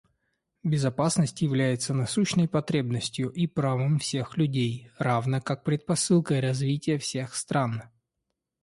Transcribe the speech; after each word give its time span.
Безопасность 0.63 1.39
является 1.43 1.93
насущной 1.93 2.47
потребностью 2.49 3.29
и 3.29 3.45
правом 3.45 3.99
всех 3.99 4.35
людей, 4.35 4.89
равно 4.97 5.39
как 5.41 5.63
предпосылкой 5.63 6.39
развития 6.39 6.97
всех 6.97 7.35
стран. 7.35 7.83